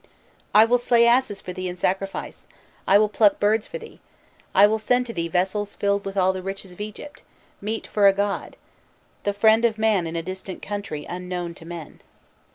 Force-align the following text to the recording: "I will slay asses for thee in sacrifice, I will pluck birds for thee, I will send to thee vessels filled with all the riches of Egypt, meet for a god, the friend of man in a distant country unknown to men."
"I 0.55 0.65
will 0.65 0.79
slay 0.79 1.05
asses 1.05 1.41
for 1.41 1.53
thee 1.53 1.67
in 1.67 1.77
sacrifice, 1.77 2.47
I 2.87 2.97
will 2.97 3.07
pluck 3.07 3.39
birds 3.39 3.67
for 3.67 3.77
thee, 3.77 3.99
I 4.55 4.65
will 4.65 4.79
send 4.79 5.05
to 5.05 5.13
thee 5.13 5.27
vessels 5.27 5.75
filled 5.75 6.05
with 6.05 6.17
all 6.17 6.33
the 6.33 6.41
riches 6.41 6.71
of 6.71 6.81
Egypt, 6.81 7.21
meet 7.61 7.85
for 7.85 8.07
a 8.07 8.11
god, 8.13 8.55
the 9.25 9.31
friend 9.35 9.63
of 9.63 9.77
man 9.77 10.07
in 10.07 10.15
a 10.15 10.23
distant 10.23 10.59
country 10.63 11.05
unknown 11.07 11.53
to 11.53 11.65
men." 11.65 11.99